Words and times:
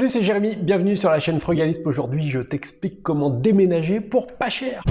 Salut, 0.00 0.08
c'est 0.08 0.22
Jérémy, 0.22 0.56
bienvenue 0.56 0.96
sur 0.96 1.10
la 1.10 1.20
chaîne 1.20 1.40
Frugalisme. 1.40 1.82
Aujourd'hui, 1.84 2.30
je 2.30 2.40
t'explique 2.40 3.02
comment 3.02 3.28
déménager 3.28 4.00
pour 4.00 4.28
pas 4.28 4.48
cher. 4.48 4.82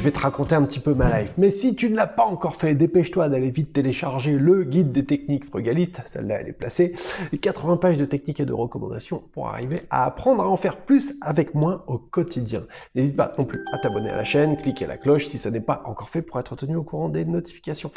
Je 0.00 0.04
vais 0.06 0.12
te 0.12 0.18
raconter 0.18 0.54
un 0.54 0.62
petit 0.62 0.80
peu 0.80 0.94
ma 0.94 1.20
life. 1.20 1.34
Mais 1.36 1.50
si 1.50 1.76
tu 1.76 1.90
ne 1.90 1.94
l'as 1.94 2.06
pas 2.06 2.24
encore 2.24 2.56
fait, 2.56 2.74
dépêche-toi 2.74 3.28
d'aller 3.28 3.50
vite 3.50 3.74
télécharger 3.74 4.32
le 4.32 4.64
guide 4.64 4.92
des 4.92 5.04
techniques 5.04 5.44
frugalistes. 5.44 6.00
Celle-là, 6.06 6.40
elle 6.40 6.48
est 6.48 6.54
placée. 6.54 6.94
80 7.38 7.76
pages 7.76 7.98
de 7.98 8.06
techniques 8.06 8.40
et 8.40 8.46
de 8.46 8.54
recommandations 8.54 9.22
pour 9.34 9.48
arriver 9.48 9.82
à 9.90 10.06
apprendre 10.06 10.42
à 10.42 10.48
en 10.48 10.56
faire 10.56 10.78
plus 10.78 11.12
avec 11.20 11.54
moins 11.54 11.84
au 11.86 11.98
quotidien. 11.98 12.62
N'hésite 12.94 13.14
pas 13.14 13.30
non 13.36 13.44
plus 13.44 13.62
à 13.74 13.78
t'abonner 13.78 14.08
à 14.08 14.16
la 14.16 14.24
chaîne, 14.24 14.56
cliquer 14.56 14.86
la 14.86 14.96
cloche 14.96 15.26
si 15.26 15.36
ça 15.36 15.50
n'est 15.50 15.60
pas 15.60 15.82
encore 15.84 16.08
fait 16.08 16.22
pour 16.22 16.40
être 16.40 16.56
tenu 16.56 16.76
au 16.76 16.82
courant 16.82 17.10
des 17.10 17.26
notifications. 17.26 17.92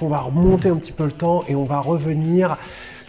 On 0.00 0.08
va 0.08 0.20
remonter 0.20 0.70
un 0.70 0.76
petit 0.76 0.92
peu 0.92 1.04
le 1.04 1.12
temps 1.12 1.44
et 1.46 1.54
on 1.54 1.64
va 1.64 1.80
revenir 1.80 2.56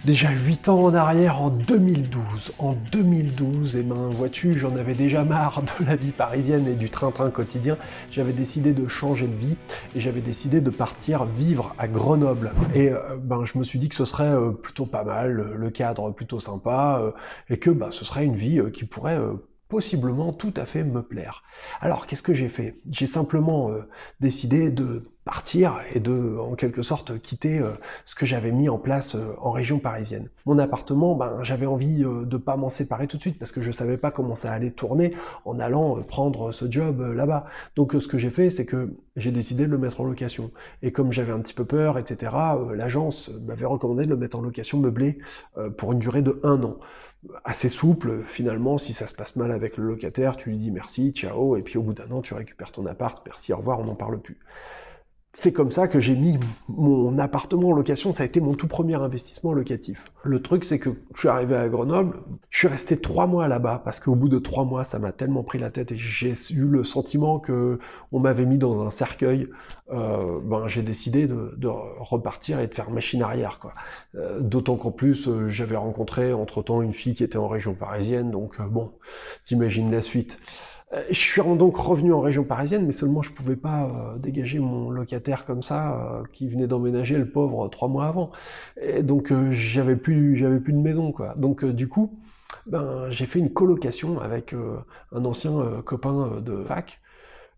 déjà 0.06 0.30
8 0.32 0.70
ans 0.70 0.80
en 0.80 0.94
arrière, 0.94 1.42
en 1.42 1.50
2012. 1.50 2.54
En 2.60 2.74
2012, 2.92 3.76
et 3.76 3.80
eh 3.80 3.84
ben, 3.84 4.10
vois-tu, 4.10 4.58
j'en 4.58 4.76
avais 4.76 4.94
déjà 4.94 5.24
marre 5.24 5.64
de 5.64 5.86
la 5.86 5.96
vie 5.96 6.12
parisienne 6.12 6.68
et 6.68 6.76
du 6.76 6.90
train-train 6.90 7.30
quotidien. 7.30 7.78
J'avais 8.12 8.34
décidé 8.34 8.74
de 8.74 8.88
changer 8.88 9.28
de 9.28 9.36
vie 9.36 9.56
et 9.96 10.00
j'avais 10.00 10.22
décidé 10.22 10.62
de 10.62 10.70
partir 10.70 11.26
vivre 11.26 11.76
à 11.78 11.88
Grenoble. 11.88 12.52
Et 12.74 12.90
euh, 12.90 13.18
ben, 13.18 13.46
je 13.46 13.58
me 13.58 13.64
suis 13.64 13.80
dit 13.80 13.90
que 13.90 13.96
ce 13.96 14.06
serait 14.06 14.24
euh, 14.24 14.52
plutôt 14.52 14.86
pas 14.86 15.04
mal, 15.04 15.54
le 15.56 15.70
cadre 15.70 16.12
plutôt 16.12 16.40
sympa, 16.40 17.02
euh, 17.02 17.12
et 17.50 17.58
que 17.58 17.70
ben, 17.70 17.92
ce 17.92 18.06
serait 18.06 18.26
une 18.26 18.36
vie 18.36 18.62
qui 18.74 18.86
pourrait 18.86 19.20
possiblement 19.70 20.34
tout 20.34 20.54
à 20.58 20.66
fait 20.66 20.84
me 20.84 21.04
plaire. 21.04 21.44
Alors 21.80 22.08
qu'est-ce 22.08 22.24
que 22.24 22.34
j'ai 22.34 22.50
fait? 22.50 22.82
J'ai 22.90 23.06
simplement 23.06 23.70
euh, 23.70 23.88
décidé 24.20 24.72
de 24.72 25.06
partir 25.26 25.80
et 25.94 26.00
de 26.00 26.38
en 26.40 26.56
quelque 26.56 26.82
sorte 26.82 27.22
quitter 27.22 27.60
euh, 27.60 27.74
ce 28.04 28.16
que 28.16 28.26
j'avais 28.26 28.52
mis 28.52 28.68
en 28.68 28.80
place 28.80 29.14
euh, 29.14 29.36
en 29.40 29.52
région 29.52 29.78
parisienne. 29.78 30.28
Mon 30.48 30.58
appartement, 30.58 31.14
ben 31.16 31.44
j'avais 31.44 31.68
envie 31.68 32.00
de 32.00 32.38
pas 32.38 32.58
m'en 32.58 32.72
séparer 32.72 33.06
tout 33.06 33.18
de 33.18 33.22
suite 33.22 33.38
parce 33.38 33.52
que 33.52 33.62
je 33.62 33.72
savais 33.72 33.98
pas 33.98 34.10
comment 34.10 34.34
ça 34.34 34.52
allait 34.52 34.72
tourner 34.72 35.14
en 35.46 35.60
allant 35.60 36.02
prendre 36.02 36.52
ce 36.52 36.70
job 36.70 37.02
là-bas. 37.02 37.46
Donc 37.76 37.94
ce 37.94 38.08
que 38.08 38.18
j'ai 38.18 38.32
fait, 38.32 38.50
c'est 38.50 38.66
que 38.66 38.96
j'ai 39.18 39.32
décidé 39.32 39.68
de 39.68 39.72
le 39.72 39.78
mettre 39.78 40.02
en 40.02 40.06
location. 40.06 40.50
Et 40.82 40.92
comme 40.92 41.12
j'avais 41.12 41.32
un 41.32 41.40
petit 41.40 41.54
peu 41.54 41.66
peur, 41.66 42.00
etc., 42.00 42.36
l'agence 42.74 43.30
m'avait 43.46 43.66
recommandé 43.66 44.06
de 44.06 44.10
le 44.10 44.18
mettre 44.18 44.40
en 44.40 44.42
location 44.42 44.80
meublée 44.80 45.20
pour 45.78 45.92
une 45.92 46.00
durée 46.00 46.24
de 46.24 46.40
un 46.44 46.64
an 46.64 46.78
assez 47.44 47.70
souple. 47.70 48.24
Finalement, 48.26 48.78
si 48.78 48.94
ça 48.94 49.08
se 49.08 49.14
passe 49.14 49.36
mal 49.36 49.52
avec 49.52 49.78
le 49.78 49.86
locataire, 49.86 50.38
tu 50.38 50.50
lui 50.50 50.58
dis 50.58 50.72
merci, 50.72 51.12
ciao, 51.12 51.58
et 51.58 51.62
puis 51.62 51.78
au 51.78 51.84
bout 51.84 51.94
d'un 51.94 52.10
an, 52.12 52.22
tu 52.22 52.34
récupères 52.34 52.72
ton 52.72 52.86
appart, 52.86 53.22
merci, 53.26 53.54
au 53.54 53.58
revoir, 53.58 53.80
on 53.80 53.86
n'en 53.86 53.96
parle 53.96 54.20
plus 54.20 54.38
c'est 55.34 55.54
comme 55.54 55.72
ça 55.72 55.88
que 55.88 56.00
j'ai 56.00 56.16
mis 56.16 56.38
mon 56.68 57.18
appartement 57.20 57.70
en 57.70 57.72
location. 57.72 58.12
Ça 58.14 58.24
a 58.24 58.26
été 58.26 58.42
mon 58.42 58.56
tout 58.56 58.68
premier 58.68 58.96
investissement 58.96 59.54
locatif. 59.54 60.04
Le 60.24 60.42
truc, 60.42 60.64
c'est 60.64 60.80
que 60.80 60.90
je 61.14 61.20
suis 61.20 61.28
arrivé 61.28 61.56
à 61.56 61.70
Grenoble, 61.70 62.18
je 62.50 62.58
suis 62.58 62.68
resté 62.68 63.00
trois 63.00 63.28
mois 63.28 63.48
là-bas 63.48 63.82
parce 63.86 64.00
qu'au 64.00 64.16
bout 64.16 64.28
de 64.28 64.40
trois 64.40 64.66
mois, 64.66 64.84
ça 64.84 64.98
m'a 64.98 65.12
tellement 65.12 65.44
pris 65.44 65.60
la 65.60 65.70
tête 65.70 65.92
et 65.92 65.98
j'ai 65.98 66.34
eu 66.52 66.66
le 66.66 66.84
sentiment 66.84 67.40
que 67.40 67.80
on 68.12 68.20
m'avait 68.20 68.46
mis 68.46 68.58
dans 68.58 68.82
un 68.82 68.90
cercueil. 68.90 69.48
Euh, 69.92 70.40
ben, 70.44 70.68
j'ai 70.68 70.82
décidé 70.82 71.28
de, 71.28 71.68
repartir 71.68 72.60
et 72.60 72.68
de 72.68 72.74
faire 72.74 72.90
machine 72.90 73.22
arrière. 73.22 73.60
Quoi. 73.60 73.74
Euh, 74.16 74.40
d'autant 74.40 74.78
qu'en 74.78 74.92
plus, 74.92 75.28
euh, 75.28 75.48
j'avais 75.48 75.78
rencontré 75.78 76.34
entre-temps 76.34 76.82
une 76.82 76.94
fille 76.94 77.14
qui 77.14 77.24
était 77.24 77.38
en 77.38 77.48
région 77.48 77.76
parisienne. 77.76 78.32
Donc 78.32 78.60
bon, 78.62 78.94
t'imagines 79.44 79.92
la 79.92 80.02
suite. 80.02 80.40
Euh, 80.94 81.04
je 81.10 81.20
suis 81.20 81.42
donc 81.42 81.78
revenu 81.78 82.14
en 82.14 82.22
région 82.22 82.44
parisienne, 82.44 82.86
mais 82.86 82.94
seulement 82.94 83.22
je 83.22 83.32
pouvais 83.32 83.56
pas 83.56 83.84
euh, 83.84 84.18
dégager 84.18 84.60
mon 84.60 84.90
locataire 84.90 85.46
comme 85.46 85.62
ça, 85.62 85.94
euh, 85.94 86.24
qui 86.34 86.48
venait 86.48 86.68
d'emménager 86.68 87.18
le 87.18 87.30
pauvre 87.30 87.68
trois 87.70 87.88
mois 87.88 88.08
avant. 88.08 88.32
Et 88.82 89.04
donc 89.04 89.32
j'avais 89.52 89.96
plus, 89.96 90.36
j'avais 90.36 90.60
plus 90.60 90.74
de 90.74 90.80
maison 90.80 91.12
quoi. 91.12 91.36
Donc 91.38 91.64
du 91.66 91.88
coup, 91.88 92.20
ben 92.68 93.10
j'ai 93.10 93.26
fait 93.26 93.40
une 93.40 93.52
colocation 93.52 94.20
avec 94.20 94.56
un 95.12 95.26
ancien 95.26 95.82
copain 95.86 96.42
de 96.42 96.64
fac 96.64 97.00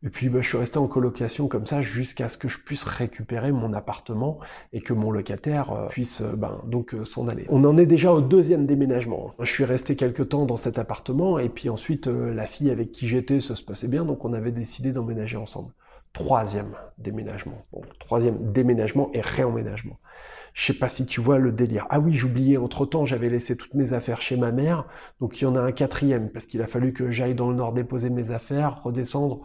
et 0.03 0.09
puis 0.09 0.29
bah, 0.29 0.41
je 0.41 0.47
suis 0.47 0.57
resté 0.57 0.79
en 0.79 0.87
colocation 0.87 1.47
comme 1.47 1.67
ça 1.67 1.81
jusqu'à 1.81 2.27
ce 2.27 2.37
que 2.37 2.47
je 2.47 2.57
puisse 2.57 2.83
récupérer 2.83 3.51
mon 3.51 3.73
appartement 3.73 4.39
et 4.73 4.81
que 4.81 4.93
mon 4.93 5.11
locataire 5.11 5.71
euh, 5.71 5.87
puisse 5.89 6.21
euh, 6.21 6.35
ben, 6.35 6.59
donc 6.65 6.93
euh, 6.93 7.05
s'en 7.05 7.27
aller. 7.27 7.45
On 7.49 7.63
en 7.63 7.77
est 7.77 7.85
déjà 7.85 8.11
au 8.11 8.21
deuxième 8.21 8.65
déménagement. 8.65 9.33
Je 9.39 9.51
suis 9.51 9.65
resté 9.65 9.95
quelques 9.95 10.29
temps 10.29 10.45
dans 10.45 10.57
cet 10.57 10.79
appartement 10.79 11.37
et 11.37 11.49
puis 11.49 11.69
ensuite 11.69 12.07
la 12.07 12.47
fille 12.47 12.71
avec 12.71 12.91
qui 12.91 13.07
j'étais, 13.07 13.41
ça 13.41 13.55
se 13.55 13.63
passait 13.63 13.87
bien, 13.87 14.05
donc 14.05 14.25
on 14.25 14.33
avait 14.33 14.51
décidé 14.51 14.91
d'emménager 14.91 15.37
ensemble. 15.37 15.71
Troisième 16.13 16.73
déménagement. 16.97 17.65
Bon, 17.71 17.81
troisième 17.99 18.51
déménagement 18.51 19.11
et 19.13 19.21
réemménagement. 19.21 19.97
Je 20.53 20.65
sais 20.65 20.73
pas 20.73 20.89
si 20.89 21.05
tu 21.05 21.21
vois 21.21 21.37
le 21.37 21.51
délire. 21.51 21.87
Ah 21.89 21.99
oui, 21.99 22.13
j'oubliais, 22.13 22.57
entre-temps, 22.57 23.05
j'avais 23.05 23.29
laissé 23.29 23.55
toutes 23.55 23.73
mes 23.75 23.93
affaires 23.93 24.19
chez 24.19 24.35
ma 24.35 24.51
mère, 24.51 24.85
donc 25.21 25.39
il 25.39 25.45
y 25.45 25.47
en 25.47 25.55
a 25.55 25.61
un 25.61 25.71
quatrième, 25.71 26.29
parce 26.29 26.45
qu'il 26.45 26.61
a 26.61 26.67
fallu 26.67 26.91
que 26.91 27.09
j'aille 27.09 27.35
dans 27.35 27.49
le 27.49 27.55
nord 27.55 27.71
déposer 27.71 28.09
mes 28.09 28.31
affaires, 28.31 28.81
redescendre. 28.83 29.41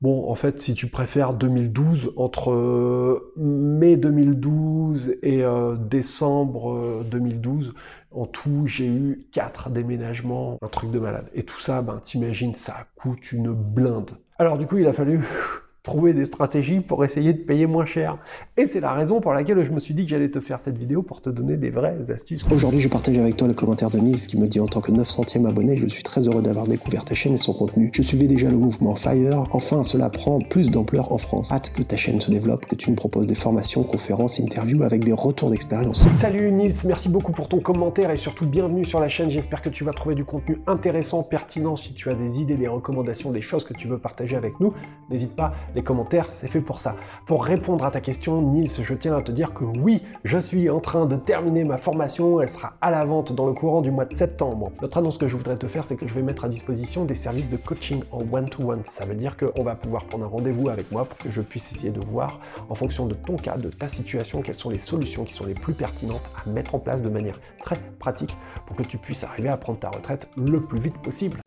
Bon, 0.00 0.30
en 0.30 0.34
fait, 0.34 0.58
si 0.60 0.72
tu 0.74 0.86
préfères 0.86 1.34
2012, 1.34 2.14
entre 2.16 2.52
euh, 2.52 3.34
mai 3.36 3.98
2012 3.98 5.16
et 5.22 5.44
euh, 5.44 5.76
décembre 5.76 7.04
2012, 7.10 7.68
euh, 7.68 7.72
en 8.18 8.24
tout, 8.24 8.62
j'ai 8.66 8.86
eu 8.86 9.26
quatre 9.30 9.68
déménagements, 9.68 10.56
un 10.62 10.68
truc 10.68 10.90
de 10.90 10.98
malade. 10.98 11.26
Et 11.34 11.42
tout 11.42 11.60
ça, 11.60 11.82
ben, 11.82 12.00
t'imagines, 12.02 12.54
ça 12.54 12.86
coûte 12.96 13.30
une 13.32 13.52
blinde. 13.52 14.12
Alors 14.38 14.56
du 14.56 14.66
coup, 14.66 14.78
il 14.78 14.86
a 14.86 14.94
fallu 14.94 15.20
trouver 15.82 16.12
des 16.12 16.26
stratégies 16.26 16.80
pour 16.80 17.04
essayer 17.04 17.32
de 17.32 17.38
payer 17.38 17.66
moins 17.66 17.86
cher. 17.86 18.18
Et 18.56 18.66
c'est 18.66 18.80
la 18.80 18.92
raison 18.92 19.20
pour 19.20 19.32
laquelle 19.32 19.64
je 19.64 19.70
me 19.70 19.80
suis 19.80 19.94
dit 19.94 20.04
que 20.04 20.10
j'allais 20.10 20.30
te 20.30 20.40
faire 20.40 20.60
cette 20.60 20.76
vidéo 20.76 21.02
pour 21.02 21.22
te 21.22 21.30
donner 21.30 21.56
des 21.56 21.70
vraies 21.70 22.10
astuces. 22.10 22.44
Aujourd'hui, 22.50 22.80
je 22.80 22.88
partage 22.88 23.18
avec 23.18 23.36
toi 23.36 23.48
le 23.48 23.54
commentaire 23.54 23.90
de 23.90 23.98
Nils 23.98 24.26
qui 24.26 24.38
me 24.38 24.46
dit 24.46 24.60
en 24.60 24.66
tant 24.66 24.80
que 24.80 24.92
900e 24.92 25.48
abonné, 25.48 25.76
je 25.76 25.86
suis 25.86 26.02
très 26.02 26.28
heureux 26.28 26.42
d'avoir 26.42 26.66
découvert 26.66 27.04
ta 27.04 27.14
chaîne 27.14 27.34
et 27.34 27.38
son 27.38 27.54
contenu. 27.54 27.90
Je 27.94 28.02
suivais 28.02 28.26
déjà 28.26 28.50
le 28.50 28.58
mouvement 28.58 28.94
Fire. 28.94 29.46
Enfin, 29.52 29.82
cela 29.82 30.10
prend 30.10 30.38
plus 30.38 30.70
d'ampleur 30.70 31.12
en 31.12 31.18
France. 31.18 31.50
Hâte 31.50 31.72
que 31.72 31.82
ta 31.82 31.96
chaîne 31.96 32.20
se 32.20 32.30
développe, 32.30 32.66
que 32.66 32.74
tu 32.74 32.90
me 32.90 32.96
proposes 32.96 33.26
des 33.26 33.34
formations, 33.34 33.82
conférences, 33.82 34.38
interviews 34.40 34.82
avec 34.82 35.04
des 35.04 35.12
retours 35.12 35.50
d'expérience. 35.50 36.06
Salut 36.12 36.52
Nils, 36.52 36.74
merci 36.84 37.08
beaucoup 37.08 37.32
pour 37.32 37.48
ton 37.48 37.60
commentaire 37.60 38.10
et 38.10 38.18
surtout 38.18 38.46
bienvenue 38.46 38.84
sur 38.84 39.00
la 39.00 39.08
chaîne. 39.08 39.30
J'espère 39.30 39.62
que 39.62 39.70
tu 39.70 39.84
vas 39.84 39.92
trouver 39.92 40.14
du 40.14 40.26
contenu 40.26 40.60
intéressant, 40.66 41.22
pertinent. 41.22 41.76
Si 41.76 41.94
tu 41.94 42.10
as 42.10 42.14
des 42.14 42.40
idées, 42.40 42.56
des 42.56 42.68
recommandations, 42.68 43.30
des 43.30 43.40
choses 43.40 43.64
que 43.64 43.72
tu 43.72 43.88
veux 43.88 43.98
partager 43.98 44.36
avec 44.36 44.60
nous, 44.60 44.74
n'hésite 45.08 45.34
pas, 45.34 45.54
les 45.74 45.82
commentaires, 45.82 46.26
c'est 46.32 46.48
fait 46.48 46.60
pour 46.60 46.80
ça. 46.80 46.96
Pour 47.26 47.44
répondre 47.44 47.84
à 47.84 47.90
ta 47.90 48.00
question, 48.00 48.42
Nils, 48.42 48.70
je 48.82 48.94
tiens 48.94 49.16
à 49.16 49.22
te 49.22 49.32
dire 49.32 49.54
que 49.54 49.64
oui, 49.64 50.02
je 50.24 50.38
suis 50.38 50.68
en 50.68 50.80
train 50.80 51.06
de 51.06 51.16
terminer 51.16 51.64
ma 51.64 51.78
formation, 51.78 52.40
elle 52.40 52.48
sera 52.48 52.74
à 52.80 52.90
la 52.90 53.04
vente 53.04 53.32
dans 53.32 53.46
le 53.46 53.52
courant 53.52 53.80
du 53.80 53.90
mois 53.90 54.04
de 54.04 54.14
septembre. 54.14 54.72
L'autre 54.80 54.98
annonce 54.98 55.18
que 55.18 55.28
je 55.28 55.36
voudrais 55.36 55.56
te 55.56 55.66
faire, 55.66 55.84
c'est 55.84 55.96
que 55.96 56.06
je 56.08 56.14
vais 56.14 56.22
mettre 56.22 56.44
à 56.44 56.48
disposition 56.48 57.04
des 57.04 57.14
services 57.14 57.50
de 57.50 57.56
coaching 57.56 58.02
en 58.12 58.20
one-to-one. 58.32 58.82
Ça 58.84 59.04
veut 59.04 59.14
dire 59.14 59.36
qu'on 59.36 59.62
va 59.62 59.74
pouvoir 59.74 60.04
prendre 60.04 60.24
un 60.24 60.28
rendez-vous 60.28 60.68
avec 60.68 60.90
moi 60.90 61.04
pour 61.04 61.18
que 61.18 61.30
je 61.30 61.42
puisse 61.42 61.72
essayer 61.72 61.92
de 61.92 62.00
voir, 62.00 62.40
en 62.68 62.74
fonction 62.74 63.06
de 63.06 63.14
ton 63.14 63.36
cas, 63.36 63.56
de 63.56 63.68
ta 63.68 63.88
situation, 63.88 64.42
quelles 64.42 64.56
sont 64.56 64.70
les 64.70 64.78
solutions 64.78 65.24
qui 65.24 65.34
sont 65.34 65.46
les 65.46 65.54
plus 65.54 65.74
pertinentes 65.74 66.22
à 66.44 66.48
mettre 66.48 66.74
en 66.74 66.78
place 66.78 67.02
de 67.02 67.08
manière 67.08 67.38
très 67.60 67.76
pratique 67.98 68.36
pour 68.66 68.76
que 68.76 68.82
tu 68.82 68.98
puisses 68.98 69.24
arriver 69.24 69.48
à 69.48 69.56
prendre 69.56 69.78
ta 69.78 69.90
retraite 69.90 70.28
le 70.36 70.60
plus 70.60 70.80
vite 70.80 70.98
possible. 70.98 71.38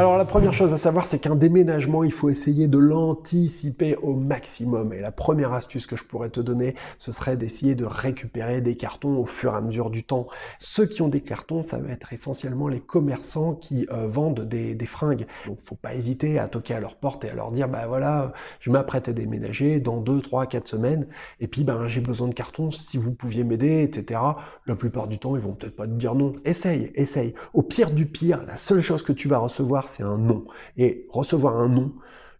Alors 0.00 0.16
la 0.16 0.24
première 0.24 0.54
chose 0.54 0.72
à 0.72 0.78
savoir, 0.78 1.04
c'est 1.04 1.18
qu'un 1.18 1.36
déménagement, 1.36 2.04
il 2.04 2.10
faut 2.10 2.30
essayer 2.30 2.68
de 2.68 2.78
l'anticiper 2.78 3.96
au 3.96 4.14
maximum. 4.14 4.94
Et 4.94 5.00
la 5.00 5.12
première 5.12 5.52
astuce 5.52 5.86
que 5.86 5.94
je 5.94 6.04
pourrais 6.04 6.30
te 6.30 6.40
donner, 6.40 6.74
ce 6.96 7.12
serait 7.12 7.36
d'essayer 7.36 7.74
de 7.74 7.84
récupérer 7.84 8.62
des 8.62 8.78
cartons 8.78 9.18
au 9.18 9.26
fur 9.26 9.52
et 9.52 9.56
à 9.56 9.60
mesure 9.60 9.90
du 9.90 10.02
temps. 10.02 10.26
Ceux 10.58 10.86
qui 10.86 11.02
ont 11.02 11.08
des 11.08 11.20
cartons, 11.20 11.60
ça 11.60 11.76
va 11.76 11.90
être 11.90 12.14
essentiellement 12.14 12.66
les 12.66 12.80
commerçants 12.80 13.52
qui 13.52 13.86
euh, 13.92 14.06
vendent 14.08 14.40
des, 14.48 14.74
fringues. 14.86 15.26
Donc 15.46 15.58
faut 15.60 15.74
pas 15.74 15.94
hésiter 15.94 16.38
à 16.38 16.48
toquer 16.48 16.72
à 16.72 16.80
leur 16.80 16.96
porte 16.96 17.26
et 17.26 17.28
à 17.28 17.34
leur 17.34 17.52
dire, 17.52 17.68
bah 17.68 17.84
voilà, 17.86 18.32
je 18.60 18.70
m'apprête 18.70 19.06
à 19.06 19.12
déménager 19.12 19.80
dans 19.80 19.98
2, 19.98 20.22
3, 20.22 20.46
4 20.46 20.66
semaines, 20.66 21.08
et 21.40 21.46
puis 21.46 21.62
ben 21.62 21.88
j'ai 21.88 22.00
besoin 22.00 22.28
de 22.28 22.32
cartons, 22.32 22.70
si 22.70 22.96
vous 22.96 23.12
pouviez 23.12 23.44
m'aider, 23.44 23.82
etc. 23.82 24.18
La 24.66 24.76
plupart 24.76 25.08
du 25.08 25.18
temps, 25.18 25.36
ils 25.36 25.42
vont 25.42 25.52
peut-être 25.52 25.76
pas 25.76 25.86
te 25.86 25.92
dire 25.92 26.14
non. 26.14 26.32
Essaye, 26.46 26.90
essaye. 26.94 27.34
Au 27.52 27.60
pire 27.60 27.90
du 27.90 28.06
pire, 28.06 28.42
la 28.46 28.56
seule 28.56 28.80
chose 28.80 29.02
que 29.02 29.12
tu 29.12 29.28
vas 29.28 29.36
recevoir, 29.36 29.89
c'est 29.90 30.02
un 30.02 30.16
nom. 30.16 30.44
Et 30.76 31.06
recevoir 31.10 31.56
un 31.56 31.68
nom, 31.68 31.92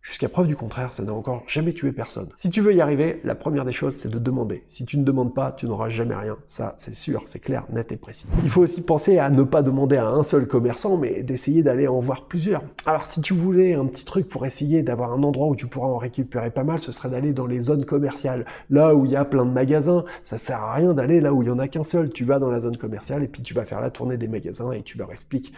Jusqu'à 0.02 0.31
preuve 0.31 0.47
du 0.47 0.56
contraire, 0.56 0.94
ça 0.94 1.02
n'a 1.02 1.12
encore 1.12 1.43
jamais 1.47 1.75
tué 1.75 1.93
personne. 1.93 2.29
Si 2.37 2.49
tu 2.49 2.62
veux 2.62 2.75
y 2.75 2.81
arriver, 2.81 3.20
la 3.23 3.35
première 3.35 3.67
des 3.67 3.73
choses, 3.73 3.94
c'est 3.97 4.11
de 4.11 4.19
demander. 4.19 4.64
Si 4.67 4.87
tu 4.87 4.97
ne 4.97 5.05
demandes 5.05 5.35
pas, 5.35 5.52
tu 5.52 5.67
n'auras 5.67 5.91
jamais 5.91 6.14
rien. 6.14 6.38
Ça, 6.47 6.73
c'est 6.79 6.94
sûr, 6.94 7.25
c'est 7.26 7.38
clair, 7.38 7.67
net 7.70 7.93
et 7.93 7.99
précis. 7.99 8.26
Il 8.43 8.49
faut 8.49 8.62
aussi 8.62 8.81
penser 8.81 9.19
à 9.19 9.29
ne 9.29 9.43
pas 9.43 9.62
demander 9.62 9.99
à 9.99 10.08
un 10.08 10.23
seul 10.23 10.49
commerçant, 10.49 10.97
mais 10.97 11.23
d'essayer 11.23 11.62
d'aller 11.62 11.87
en 11.87 12.00
voir 12.00 12.29
plusieurs. 12.29 12.62
Alors, 12.87 13.05
si 13.05 13.20
tu 13.20 13.35
voulais 13.35 13.75
un 13.75 13.85
petit 13.85 14.06
truc 14.06 14.26
pour 14.26 14.47
essayer 14.47 14.82
d'avoir 14.82 15.12
un 15.12 15.23
endroit 15.23 15.49
où 15.49 15.55
tu 15.55 15.67
pourras 15.67 15.88
en 15.88 15.99
récupérer 15.99 16.50
pas 16.50 16.64
mal, 16.64 16.81
ce 16.81 16.93
serait 16.93 17.11
d'aller 17.11 17.35
dans 17.35 17.47
les 17.47 17.61
zones 17.61 17.85
commerciales. 17.85 18.47
Là 18.70 18.94
où 18.94 19.05
il 19.05 19.11
y 19.11 19.17
a 19.17 19.26
plein 19.26 19.44
de 19.44 19.52
magasins, 19.52 20.06
ça 20.25 20.38
sert 20.38 20.62
à 20.62 20.75
rien 20.76 20.94
d'aller 20.94 21.20
là 21.20 21.35
où 21.35 21.43
il 21.43 21.49
y 21.49 21.52
en 21.52 21.58
a 21.58 21.69
qu'un 21.69 21.85
seul. 21.85 22.08
Tu 22.11 22.25
vas 22.25 22.38
dans 22.38 22.50
la 22.50 22.61
zone 22.61 22.79
commerciale 22.79 23.23
et 23.23 23.29
puis 23.29 23.43
tu 23.43 23.52
vas 23.52 23.67
faire 23.67 23.82
la 23.82 23.91
tournée 23.91 24.17
des 24.17 24.29
magasins 24.29 24.73
et 24.73 24.82
tu 24.82 24.97
leur 24.97 25.12
expliques 25.12 25.52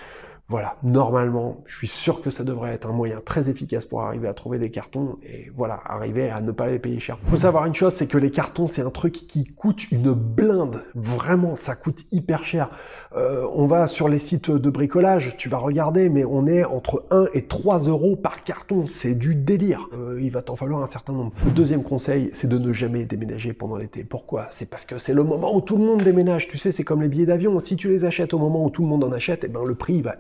voilà, 0.49 0.77
normalement, 0.83 1.63
je 1.65 1.77
suis 1.77 1.89
sûr 1.89 2.21
que 2.21 2.29
ça 2.29 2.45
devrait 2.45 2.75
être 2.75 2.87
un 2.87 2.93
moyen 2.93 3.21
très 3.25 3.49
efficace 3.49 3.87
pour 3.87 4.03
arriver 4.03 4.29
à 4.29 4.35
trouver 4.35 4.59
des 4.59 4.71
cartons 4.71 5.17
et 5.23 5.51
voilà, 5.57 5.81
arriver 5.87 6.29
à 6.29 6.43
ne 6.43 6.53
pas 6.53 6.69
les 6.69 6.79
payer 6.79 7.01
cher. 7.01 7.17
Faut 7.29 7.37
savoir 7.37 7.65
une 7.65 7.75
chose, 7.75 7.95
c'est 7.95 8.07
que 8.07 8.19
les 8.19 8.31
cartons, 8.31 8.67
c'est 8.67 8.83
un 8.83 8.91
truc 8.91 9.15
qui 9.15 9.45
coûte 9.45 9.91
une 9.91 10.13
blinde. 10.13 10.83
Vraiment, 10.95 11.57
ça 11.57 11.75
coûte 11.75 12.05
hyper 12.13 12.45
cher. 12.45 12.69
Euh, 13.17 13.47
on 13.55 13.67
va 13.67 13.87
sur 13.87 14.09
les 14.09 14.19
sites 14.19 14.51
de 14.51 14.69
bricolage, 14.69 15.37
tu 15.39 15.49
vas 15.49 15.57
regarder, 15.57 16.11
mais 16.11 16.25
on 16.27 16.47
est 16.47 16.65
entre 16.65 17.07
1 17.11 17.29
et 17.33 17.47
3 17.47 17.85
euros 17.85 18.17
par 18.17 18.45
carton. 18.45 18.85
C'est 18.85 19.15
du 19.15 19.35
délire. 19.35 19.89
Euh, 19.95 20.21
il 20.21 20.31
va 20.31 20.43
t'en 20.43 20.57
falloir 20.57 20.83
un 20.83 20.87
certain 20.87 21.15
nombre. 21.15 21.33
Le 21.47 21.53
deuxième 21.53 21.83
conseil, 21.83 22.29
c'est 22.35 22.49
de 22.49 22.59
ne 22.59 22.75
jamais 22.75 23.07
déménager 23.07 23.55
pendant 23.55 23.77
l'été. 23.77 24.05
Pourquoi? 24.05 24.49
C'est 24.51 24.69
parce 24.69 24.85
que 24.85 24.99
c'est 24.99 25.15
le 25.15 25.25
moment 25.25 25.57
où 25.57 25.63
tout 25.63 25.79
le 25.79 25.85
monde 25.85 26.03
déménage. 26.03 26.49
Tu 26.49 26.59
sais, 26.59 26.73
c'est 26.73 26.85
comme 26.85 27.01
les 27.01 27.09
billets 27.09 27.27
d'avion. 27.27 27.59
Si 27.61 27.77
tu 27.77 27.89
les 27.89 28.05
achètes 28.05 28.35
au 28.35 28.39
moment 28.39 28.67
où 28.67 28.69
tout 28.69 28.83
le 28.83 28.89
monde 28.89 29.05
en 29.05 29.13
achète, 29.13 29.45
eh 29.45 29.49
ben 29.49 29.65
le 29.65 29.75
prix 29.75 30.03
va 30.03 30.17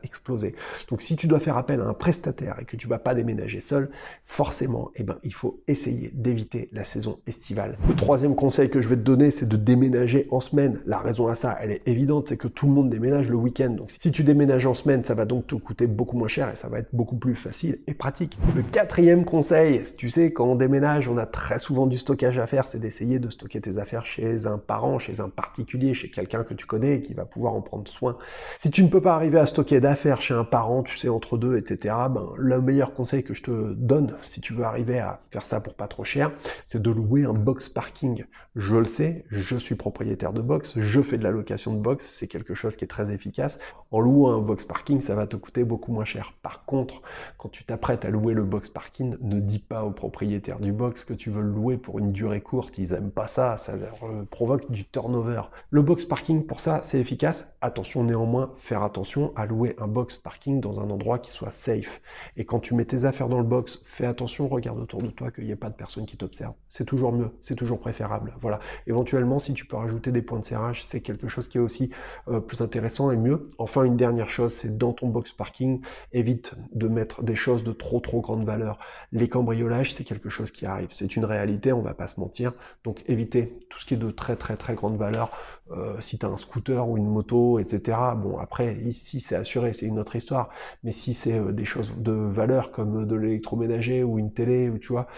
Donc 0.88 1.02
si 1.02 1.16
tu 1.16 1.26
dois 1.26 1.40
faire 1.40 1.56
appel 1.56 1.80
à 1.80 1.84
un 1.84 1.94
prestataire 1.94 2.56
et 2.60 2.64
que 2.64 2.76
tu 2.76 2.88
vas 2.88 2.98
pas 2.98 3.14
déménager 3.14 3.60
seul, 3.60 3.90
forcément, 4.24 4.90
eh 4.96 5.02
ben, 5.02 5.16
il 5.22 5.34
faut 5.34 5.60
essayer 5.68 6.10
d'éviter 6.14 6.68
la 6.72 6.84
saison 6.84 7.18
estivale. 7.26 7.78
Le 7.88 7.94
troisième 7.94 8.34
conseil 8.34 8.70
que 8.70 8.80
je 8.80 8.88
vais 8.88 8.96
te 8.96 9.02
donner, 9.02 9.30
c'est 9.30 9.48
de 9.48 9.56
déménager 9.56 10.26
en 10.30 10.40
semaine. 10.40 10.80
La 10.86 10.98
raison 10.98 11.28
à 11.28 11.34
ça, 11.34 11.56
elle 11.60 11.70
est 11.70 11.86
évidente, 11.86 12.28
c'est 12.28 12.36
que 12.36 12.48
tout 12.48 12.66
le 12.66 12.72
monde 12.72 12.90
déménage 12.90 13.28
le 13.28 13.36
week-end. 13.36 13.70
Donc 13.70 13.90
si 13.90 14.10
tu 14.10 14.22
déménages 14.24 14.66
en 14.66 14.74
semaine, 14.74 15.04
ça 15.04 15.14
va 15.14 15.24
donc 15.24 15.46
te 15.46 15.54
coûter 15.54 15.86
beaucoup 15.86 16.16
moins 16.16 16.28
cher 16.28 16.50
et 16.50 16.56
ça 16.56 16.68
va 16.68 16.78
être 16.78 16.88
beaucoup 16.92 17.16
plus 17.16 17.34
facile 17.34 17.78
et 17.86 17.94
pratique. 17.94 18.38
Le 18.54 18.62
quatrième 18.62 19.24
conseil, 19.24 19.82
tu 19.96 20.10
sais, 20.10 20.32
quand 20.32 20.46
on 20.46 20.56
déménage, 20.56 21.08
on 21.08 21.18
a 21.18 21.26
très 21.26 21.58
souvent 21.58 21.86
du 21.86 21.98
stockage 21.98 22.38
à 22.38 22.46
faire, 22.46 22.68
c'est 22.68 22.78
d'essayer 22.78 23.18
de 23.18 23.28
stocker 23.28 23.60
tes 23.60 23.78
affaires 23.78 24.06
chez 24.06 24.46
un 24.46 24.58
parent, 24.58 24.98
chez 24.98 25.20
un 25.20 25.28
particulier, 25.28 25.94
chez 25.94 26.10
quelqu'un 26.10 26.44
que 26.44 26.54
tu 26.54 26.66
connais 26.66 26.96
et 26.96 27.02
qui 27.02 27.14
va 27.14 27.24
pouvoir 27.24 27.54
en 27.54 27.60
prendre 27.60 27.88
soin. 27.88 28.16
Si 28.56 28.70
tu 28.70 28.82
ne 28.82 28.88
peux 28.88 29.00
pas 29.00 29.14
arriver 29.14 29.38
à 29.38 29.46
stocker 29.46 29.80
d'affaires 29.80 30.01
chez 30.19 30.34
un 30.34 30.44
parent, 30.44 30.82
tu 30.82 30.96
sais, 30.96 31.08
entre 31.08 31.38
deux, 31.38 31.56
etc., 31.56 31.94
ben, 32.10 32.28
le 32.37 32.60
meilleur 32.60 32.94
conseil 32.94 33.22
que 33.22 33.34
je 33.34 33.43
te 33.43 33.72
donne, 33.75 34.16
si 34.22 34.40
tu 34.40 34.52
veux 34.52 34.64
arriver 34.64 34.99
à 34.99 35.20
faire 35.31 35.46
ça 35.46 35.60
pour 35.60 35.75
pas 35.75 35.87
trop 35.87 36.04
cher, 36.04 36.32
c'est 36.66 36.82
de 36.82 36.90
louer 36.90 37.25
un 37.25 37.32
box 37.32 37.69
parking. 37.69 38.25
Je 38.54 38.76
le 38.76 38.84
sais, 38.84 39.25
je 39.31 39.56
suis 39.56 39.76
propriétaire 39.76 40.32
de 40.32 40.43
box, 40.43 40.78
je 40.78 41.00
fais 41.00 41.16
de 41.16 41.25
la 41.25 41.31
location 41.31 41.75
de 41.75 41.81
box, 41.81 42.04
c'est 42.04 42.26
quelque 42.26 42.54
chose 42.54 42.76
qui 42.76 42.84
est 42.84 42.88
très 42.88 43.12
efficace. 43.12 43.58
En 43.90 44.00
louant 44.00 44.34
un 44.34 44.40
box 44.40 44.64
parking, 44.64 45.00
ça 45.00 45.14
va 45.14 45.26
te 45.26 45.37
coûter 45.37 45.64
beaucoup 45.64 45.93
moins 45.93 46.05
cher. 46.05 46.34
Par 46.43 46.64
contre, 46.64 47.02
quand 47.38 47.48
tu 47.48 47.64
t'apprêtes 47.64 48.05
à 48.05 48.10
louer 48.10 48.34
le 48.34 48.44
box 48.44 48.69
parking, 48.69 49.16
ne 49.20 49.40
dis 49.40 49.58
pas 49.58 49.84
au 49.84 49.90
propriétaire 49.90 50.60
du 50.60 50.72
box 50.72 51.05
que 51.05 51.14
tu 51.14 51.31
veux 51.31 51.43
le 51.43 51.50
louer 51.50 51.76
pour 51.76 51.98
une 51.98 52.12
durée 52.12 52.40
courte, 52.40 52.76
ils 52.76 52.93
aiment 52.93 53.10
pas 53.10 53.26
ça, 53.26 53.56
ça 53.56 53.72
euh, 53.72 54.25
provoque 54.31 54.70
du 54.70 54.84
turnover. 54.84 55.43
Le 55.70 55.82
box 55.82 56.05
parking, 56.05 56.44
pour 56.44 56.60
ça, 56.60 56.81
c'est 56.82 57.00
efficace. 57.00 57.56
Attention 57.60 58.05
néanmoins, 58.05 58.52
faire 58.56 58.82
attention 58.82 59.32
à 59.37 59.46
louer 59.46 59.76
un 59.78 59.87
box 59.92 60.16
parking 60.16 60.60
dans 60.60 60.80
un 60.80 60.90
endroit 60.90 61.18
qui 61.18 61.30
soit 61.30 61.50
safe. 61.50 62.00
Et 62.36 62.44
quand 62.44 62.58
tu 62.58 62.74
mets 62.74 62.84
tes 62.84 63.04
affaires 63.04 63.28
dans 63.28 63.38
le 63.38 63.44
box, 63.44 63.80
fais 63.84 64.06
attention, 64.06 64.48
regarde 64.48 64.80
autour 64.80 65.02
de 65.02 65.10
toi 65.10 65.30
qu'il 65.30 65.44
n'y 65.44 65.50
ait 65.50 65.56
pas 65.56 65.70
de 65.70 65.74
personnes 65.74 66.06
qui 66.06 66.16
t'observent. 66.16 66.54
C'est 66.68 66.84
toujours 66.84 67.12
mieux, 67.12 67.30
c'est 67.40 67.54
toujours 67.54 67.78
préférable. 67.78 68.34
Voilà. 68.40 68.58
Éventuellement, 68.86 69.38
si 69.38 69.54
tu 69.54 69.66
peux 69.66 69.76
rajouter 69.76 70.10
des 70.10 70.22
points 70.22 70.40
de 70.40 70.44
serrage, 70.44 70.84
c'est 70.86 71.00
quelque 71.00 71.28
chose 71.28 71.48
qui 71.48 71.58
est 71.58 71.60
aussi 71.60 71.90
euh, 72.28 72.40
plus 72.40 72.60
intéressant 72.60 73.10
et 73.10 73.16
mieux. 73.16 73.48
Enfin, 73.58 73.84
une 73.84 73.96
dernière 73.96 74.28
chose, 74.28 74.52
c'est 74.52 74.76
dans 74.76 74.92
ton 74.92 75.08
box 75.08 75.32
parking, 75.32 75.80
évite 76.12 76.54
de 76.74 76.88
mettre 76.88 77.22
des 77.22 77.36
choses 77.36 77.64
de 77.64 77.72
trop 77.72 78.00
trop 78.00 78.20
grande 78.20 78.44
valeur. 78.44 78.78
Les 79.12 79.28
cambriolages, 79.28 79.94
c'est 79.94 80.04
quelque 80.04 80.30
chose 80.30 80.50
qui 80.50 80.66
arrive. 80.66 80.88
C'est 80.92 81.16
une 81.16 81.24
réalité, 81.24 81.72
on 81.72 81.82
va 81.82 81.94
pas 81.94 82.08
se 82.08 82.18
mentir. 82.18 82.52
Donc 82.84 83.02
évitez 83.06 83.58
tout 83.68 83.78
ce 83.78 83.86
qui 83.86 83.94
est 83.94 83.98
de 83.98 84.10
très 84.10 84.36
très 84.36 84.56
très 84.56 84.74
grande 84.74 84.96
valeur. 84.96 85.30
Euh, 85.70 85.96
si 86.00 86.18
tu 86.18 86.26
as 86.26 86.28
un 86.28 86.36
scooter 86.36 86.86
ou 86.86 86.98
une 86.98 87.08
moto, 87.08 87.58
etc. 87.58 87.96
Bon, 88.16 88.38
après, 88.38 88.74
ici, 88.84 89.20
c'est 89.20 89.36
assuré, 89.36 89.72
c'est 89.82 89.88
une 89.88 89.99
autre 89.99 90.14
histoire. 90.14 90.49
Mais 90.84 90.93
si 90.93 91.12
c'est 91.12 91.38
euh, 91.38 91.52
des 91.52 91.64
choses 91.64 91.93
de 91.96 92.12
valeur 92.12 92.70
comme 92.70 93.06
de 93.06 93.17
l'électroménager 93.17 94.05
ou 94.05 94.19
une 94.19 94.32
télé, 94.32 94.69
ou 94.69 94.79
tu 94.79 94.88
vois, 94.93 95.08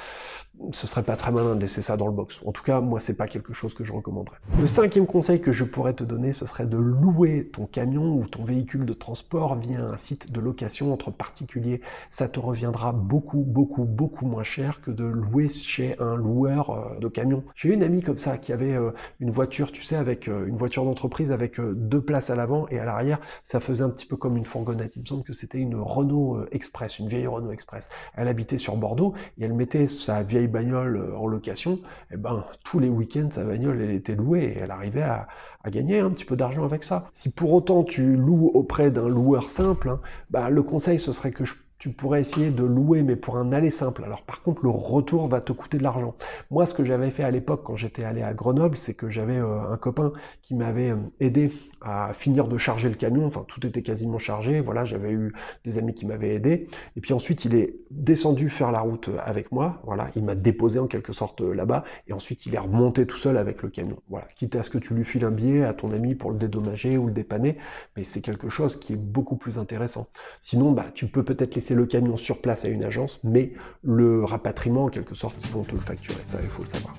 ce 0.72 0.86
serait 0.86 1.02
pas 1.02 1.16
très 1.16 1.32
malin 1.32 1.54
de 1.54 1.60
laisser 1.60 1.82
ça 1.82 1.96
dans 1.96 2.06
le 2.06 2.12
box. 2.12 2.40
En 2.44 2.52
tout 2.52 2.62
cas, 2.62 2.80
moi, 2.80 3.00
c'est 3.00 3.16
pas 3.16 3.26
quelque 3.26 3.52
chose 3.52 3.74
que 3.74 3.84
je 3.84 3.92
recommanderais. 3.92 4.36
Le 4.58 4.66
cinquième 4.66 5.06
conseil 5.06 5.40
que 5.40 5.52
je 5.52 5.64
pourrais 5.64 5.94
te 5.94 6.04
donner, 6.04 6.32
ce 6.32 6.46
serait 6.46 6.66
de 6.66 6.76
louer 6.76 7.50
ton 7.52 7.66
camion 7.66 8.14
ou 8.14 8.26
ton 8.26 8.44
véhicule 8.44 8.86
de 8.86 8.92
transport 8.92 9.56
via 9.56 9.80
un 9.80 9.96
site 9.96 10.32
de 10.32 10.40
location 10.40 10.92
entre 10.92 11.10
particuliers. 11.10 11.80
Ça 12.10 12.28
te 12.28 12.40
reviendra 12.40 12.92
beaucoup, 12.92 13.44
beaucoup, 13.46 13.84
beaucoup 13.84 14.26
moins 14.26 14.42
cher 14.42 14.80
que 14.80 14.90
de 14.90 15.04
louer 15.04 15.48
chez 15.48 15.96
un 16.00 16.16
loueur 16.16 16.70
euh, 16.70 16.98
de 17.00 17.08
camion. 17.08 17.42
J'ai 17.54 17.72
une 17.72 17.82
amie 17.82 18.02
comme 18.02 18.18
ça 18.18 18.38
qui 18.38 18.52
avait 18.52 18.76
une 19.20 19.30
voiture, 19.30 19.72
tu 19.72 19.82
sais, 19.82 19.96
avec 19.96 20.26
une 20.26 20.56
voiture 20.56 20.84
d'entreprise 20.84 21.32
avec 21.32 21.58
euh, 21.60 21.74
deux 21.74 22.00
places 22.00 22.30
à 22.30 22.36
l'avant 22.36 22.66
et 22.70 22.78
à 22.78 22.84
l'arrière, 22.84 23.20
ça 23.42 23.60
faisait 23.60 23.84
un 23.84 23.90
petit 23.90 24.06
peu 24.06 24.16
comme 24.16 24.36
une 24.36 24.44
fourgonnette. 24.44 24.96
Il 24.96 25.02
me 25.02 25.06
semble 25.06 25.22
que 25.22 25.32
c'était 25.32 25.58
une 25.58 25.76
Renault 25.76 26.36
euh, 26.36 26.48
Express, 26.52 26.98
une 26.98 27.08
vieille 27.08 27.26
Renault 27.26 27.52
Express. 27.52 27.88
Elle 28.16 28.28
habitait 28.28 28.58
sur 28.58 28.76
Bordeaux 28.76 29.14
et 29.38 29.44
elle 29.44 29.54
mettait 29.54 29.88
sa 29.88 30.22
vieille 30.22 30.43
bagnole 30.46 30.96
euh, 30.96 31.16
en 31.16 31.26
location. 31.26 31.78
Eh 32.12 32.16
ben 32.16 32.44
tous 32.64 32.78
les 32.78 32.88
week-ends, 32.88 33.28
sa 33.30 33.44
bagnole, 33.44 33.80
elle 33.80 33.90
était 33.90 34.14
louée 34.14 34.44
et 34.44 34.58
elle 34.58 34.70
arrivait 34.70 35.02
à, 35.02 35.26
gagner 35.70 36.00
un 36.00 36.10
petit 36.10 36.24
peu 36.24 36.36
d'argent 36.36 36.64
avec 36.64 36.84
ça. 36.84 37.08
Si 37.14 37.30
pour 37.30 37.52
autant 37.54 37.84
tu 37.84 38.16
loues 38.16 38.50
auprès 38.52 38.90
d'un 38.90 39.08
loueur 39.08 39.48
simple, 39.48 39.88
hein, 39.88 40.00
bah, 40.30 40.50
le 40.50 40.62
conseil 40.62 40.98
ce 40.98 41.12
serait 41.12 41.30
que 41.30 41.44
tu 41.84 41.90
pourrais 41.90 42.20
essayer 42.20 42.50
de 42.50 42.64
louer, 42.64 43.02
mais 43.02 43.14
pour 43.14 43.36
un 43.36 43.52
aller 43.52 43.70
simple. 43.70 44.04
Alors 44.04 44.22
par 44.22 44.40
contre, 44.40 44.62
le 44.62 44.70
retour 44.70 45.28
va 45.28 45.42
te 45.42 45.52
coûter 45.52 45.76
de 45.76 45.82
l'argent. 45.82 46.14
Moi, 46.50 46.64
ce 46.64 46.72
que 46.72 46.82
j'avais 46.82 47.10
fait 47.10 47.24
à 47.24 47.30
l'époque 47.30 47.62
quand 47.62 47.76
j'étais 47.76 48.04
allé 48.04 48.22
à 48.22 48.32
Grenoble, 48.32 48.78
c'est 48.78 48.94
que 48.94 49.10
j'avais 49.10 49.36
euh, 49.36 49.70
un 49.70 49.76
copain 49.76 50.12
qui 50.40 50.54
m'avait 50.54 50.92
euh, 50.92 50.96
aidé 51.20 51.52
à 51.84 52.12
finir 52.14 52.48
de 52.48 52.56
charger 52.56 52.88
le 52.88 52.94
camion. 52.94 53.26
Enfin, 53.26 53.44
tout 53.46 53.64
était 53.66 53.82
quasiment 53.82 54.18
chargé. 54.18 54.60
Voilà, 54.60 54.84
j'avais 54.84 55.12
eu 55.12 55.32
des 55.64 55.78
amis 55.78 55.94
qui 55.94 56.06
m'avaient 56.06 56.34
aidé. 56.34 56.66
Et 56.96 57.00
puis 57.00 57.12
ensuite, 57.12 57.44
il 57.44 57.54
est 57.54 57.76
descendu 57.90 58.48
faire 58.48 58.72
la 58.72 58.80
route 58.80 59.10
avec 59.24 59.52
moi. 59.52 59.80
Voilà, 59.84 60.10
il 60.16 60.24
m'a 60.24 60.34
déposé 60.34 60.78
en 60.78 60.86
quelque 60.86 61.12
sorte 61.12 61.42
euh, 61.42 61.54
là-bas. 61.54 61.84
Et 62.08 62.12
ensuite, 62.12 62.46
il 62.46 62.54
est 62.54 62.58
remonté 62.58 63.06
tout 63.06 63.18
seul 63.18 63.36
avec 63.36 63.62
le 63.62 63.68
camion. 63.68 63.98
Voilà, 64.08 64.26
quitte 64.34 64.56
à 64.56 64.62
ce 64.62 64.70
que 64.70 64.78
tu 64.78 64.94
lui 64.94 65.04
files 65.04 65.24
un 65.24 65.30
billet 65.30 65.64
à 65.64 65.74
ton 65.74 65.92
ami 65.92 66.14
pour 66.14 66.30
le 66.30 66.38
dédommager 66.38 66.96
ou 66.96 67.06
le 67.06 67.12
dépanner, 67.12 67.58
mais 67.96 68.04
c'est 68.04 68.20
quelque 68.20 68.48
chose 68.48 68.76
qui 68.76 68.94
est 68.94 68.96
beaucoup 68.96 69.36
plus 69.36 69.58
intéressant. 69.58 70.08
Sinon, 70.40 70.72
bah, 70.72 70.86
tu 70.94 71.06
peux 71.06 71.22
peut-être 71.22 71.54
laisser 71.54 71.74
le 71.74 71.86
camion 71.86 72.16
sur 72.16 72.40
place 72.40 72.64
à 72.64 72.68
une 72.68 72.84
agence, 72.84 73.20
mais 73.24 73.52
le 73.82 74.24
rapatriement, 74.24 74.84
en 74.84 74.88
quelque 74.88 75.14
sorte, 75.14 75.36
ils 75.44 75.50
vont 75.50 75.62
te 75.62 75.74
le 75.74 75.80
facturer. 75.80 76.20
Ça, 76.24 76.38
il 76.42 76.48
faut 76.48 76.62
le 76.62 76.68
savoir. 76.68 76.94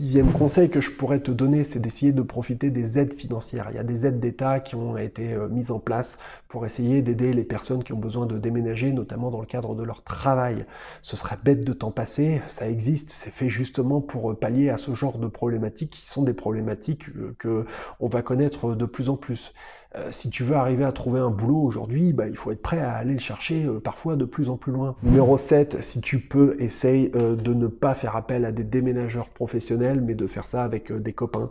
Sixième 0.00 0.32
conseil 0.32 0.70
que 0.70 0.80
je 0.80 0.92
pourrais 0.92 1.20
te 1.20 1.30
donner, 1.30 1.62
c'est 1.62 1.78
d'essayer 1.78 2.12
de 2.12 2.22
profiter 2.22 2.70
des 2.70 2.96
aides 2.96 3.12
financières. 3.12 3.66
Il 3.68 3.76
y 3.76 3.78
a 3.78 3.82
des 3.82 4.06
aides 4.06 4.18
d'État 4.18 4.58
qui 4.58 4.74
ont 4.74 4.96
été 4.96 5.34
euh, 5.34 5.46
mises 5.46 5.70
en 5.70 5.78
place 5.78 6.16
pour 6.50 6.66
essayer 6.66 7.00
d'aider 7.00 7.32
les 7.32 7.44
personnes 7.44 7.84
qui 7.84 7.92
ont 7.92 7.98
besoin 7.98 8.26
de 8.26 8.36
déménager, 8.36 8.92
notamment 8.92 9.30
dans 9.30 9.40
le 9.40 9.46
cadre 9.46 9.76
de 9.76 9.84
leur 9.84 10.02
travail. 10.02 10.66
Ce 11.00 11.16
serait 11.16 11.38
bête 11.42 11.64
de 11.64 11.72
temps 11.72 11.92
passer, 11.92 12.42
ça 12.48 12.68
existe, 12.68 13.10
c'est 13.10 13.30
fait 13.30 13.48
justement 13.48 14.00
pour 14.00 14.32
euh, 14.32 14.34
pallier 14.34 14.68
à 14.68 14.76
ce 14.76 14.92
genre 14.92 15.18
de 15.18 15.28
problématiques 15.28 15.92
qui 15.92 16.08
sont 16.08 16.24
des 16.24 16.34
problématiques 16.34 17.08
euh, 17.10 17.36
que 17.38 17.64
on 18.00 18.08
va 18.08 18.22
connaître 18.22 18.74
de 18.74 18.84
plus 18.84 19.10
en 19.10 19.16
plus. 19.16 19.54
Euh, 19.96 20.08
si 20.10 20.30
tu 20.30 20.44
veux 20.44 20.54
arriver 20.54 20.84
à 20.84 20.92
trouver 20.92 21.18
un 21.18 21.30
boulot 21.30 21.60
aujourd'hui, 21.62 22.12
bah, 22.12 22.28
il 22.28 22.36
faut 22.36 22.52
être 22.52 22.62
prêt 22.62 22.78
à 22.78 22.92
aller 22.92 23.12
le 23.12 23.18
chercher 23.18 23.68
parfois 23.82 24.14
de 24.14 24.24
plus 24.24 24.48
en 24.48 24.56
plus 24.56 24.72
loin. 24.72 24.94
Numéro 25.02 25.36
7, 25.36 25.82
si 25.82 26.00
tu 26.00 26.20
peux, 26.20 26.56
essaye 26.60 27.10
de 27.10 27.54
ne 27.54 27.66
pas 27.66 27.94
faire 27.94 28.14
appel 28.14 28.44
à 28.44 28.52
des 28.52 28.62
déménageurs 28.62 29.30
professionnels, 29.30 30.00
mais 30.00 30.14
de 30.14 30.28
faire 30.28 30.46
ça 30.46 30.62
avec 30.62 30.92
des 30.92 31.12
copains. 31.12 31.50